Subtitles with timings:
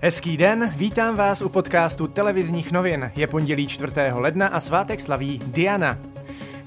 [0.00, 3.10] Hezký den, vítám vás u podcastu televizních novin.
[3.16, 3.92] Je pondělí 4.
[4.12, 5.98] ledna a svátek slaví Diana.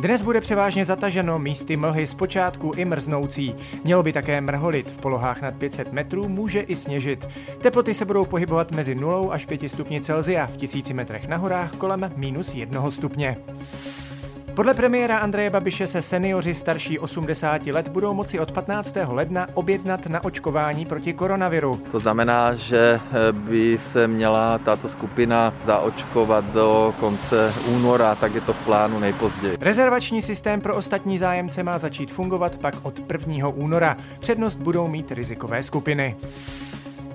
[0.00, 3.54] Dnes bude převážně zataženo místy mlhy zpočátku i mrznoucí.
[3.84, 7.28] Mělo by také mrholit, v polohách nad 500 metrů může i sněžit.
[7.60, 11.72] Teploty se budou pohybovat mezi 0 až 5 stupni Celzia, v tisíci metrech na horách
[11.72, 13.36] kolem minus 1 stupně.
[14.58, 18.96] Podle premiéra Andreje Babiše se seniori starší 80 let budou moci od 15.
[19.06, 21.80] ledna objednat na očkování proti koronaviru.
[21.90, 28.40] To znamená, že eh, by se měla tato skupina zaočkovat do konce února, tak je
[28.40, 29.56] to v plánu nejpozději.
[29.60, 33.48] Rezervační systém pro ostatní zájemce má začít fungovat pak od 1.
[33.48, 33.96] února.
[34.18, 36.16] Přednost budou mít rizikové skupiny.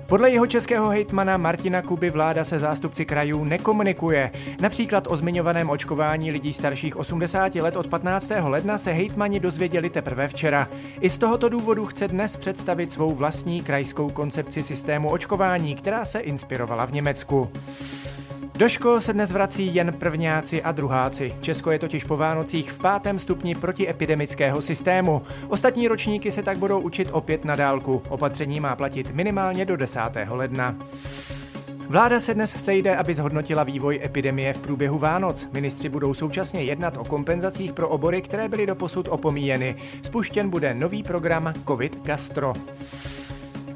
[0.06, 4.30] Podle jeho českého hejtmana Martina Kuby vláda se zástupci krajů nekomunikuje.
[4.60, 8.32] Například o zmiňovaném očkování lidí starších 80 let od 15.
[8.42, 10.68] ledna se hejtmani dozvěděli teprve včera.
[11.00, 16.20] I z tohoto důvodu chce dnes představit svou vlastní krajskou koncepci systému očkování, která se
[16.20, 17.50] inspirovala v Německu.
[18.56, 21.34] Do škol se dnes vrací jen prvňáci a druháci.
[21.40, 25.22] Česko je totiž po Vánocích v pátém stupni protiepidemického systému.
[25.48, 28.02] Ostatní ročníky se tak budou učit opět na dálku.
[28.08, 30.00] Opatření má platit minimálně do 10.
[30.28, 30.76] ledna.
[31.88, 35.48] Vláda se dnes sejde, aby zhodnotila vývoj epidemie v průběhu Vánoc.
[35.52, 39.76] Ministři budou současně jednat o kompenzacích pro obory, které byly doposud opomíjeny.
[40.02, 42.54] Spuštěn bude nový program COVID Gastro.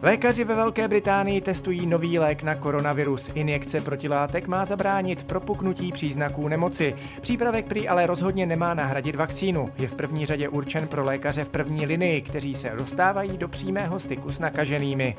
[0.02, 3.30] Lékaři ve Velké Británii testují nový lék na koronavirus.
[3.34, 6.94] Injekce protilátek má zabránit propuknutí příznaků nemoci.
[7.20, 9.70] Přípravek prý ale rozhodně nemá nahradit vakcínu.
[9.78, 13.98] Je v první řadě určen pro lékaře v první linii, kteří se dostávají do přímého
[13.98, 15.16] styku s nakaženými.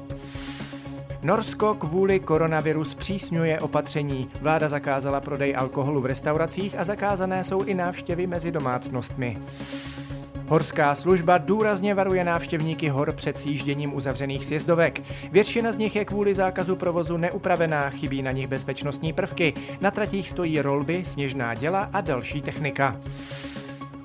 [1.23, 4.29] Norsko kvůli koronaviru zpřísňuje opatření.
[4.41, 9.37] Vláda zakázala prodej alkoholu v restauracích a zakázané jsou i návštěvy mezi domácnostmi.
[10.49, 15.01] Horská služba důrazně varuje návštěvníky hor před sjížděním uzavřených sjezdovek.
[15.31, 19.53] Většina z nich je kvůli zákazu provozu neupravená, chybí na nich bezpečnostní prvky.
[19.81, 22.97] Na tratích stojí rolby, sněžná děla a další technika.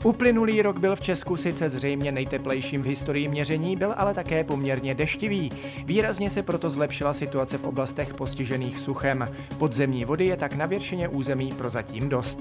[0.04, 4.94] Uplynulý rok byl v Česku sice zřejmě nejteplejším v historii měření, byl ale také poměrně
[4.94, 5.52] deštivý.
[5.84, 9.28] Výrazně se proto zlepšila situace v oblastech postižených suchem.
[9.58, 12.40] Podzemní vody je tak na většině území prozatím dost.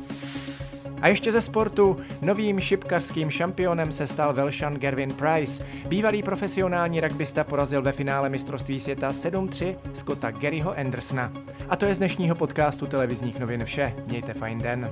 [1.03, 1.97] A ještě ze sportu.
[2.21, 5.65] Novým šipkařským šampionem se stal Velšan Gervin Price.
[5.87, 11.33] Bývalý profesionální rugbysta porazil ve finále mistrovství světa 7-3 Scotta Garyho Andersona.
[11.69, 13.93] A to je z dnešního podcastu televizních novin vše.
[14.07, 14.91] Mějte fajn den.